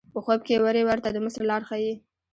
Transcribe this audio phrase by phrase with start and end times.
[0.13, 1.93] په خوب کې وری ورته د مصر لار ښیي.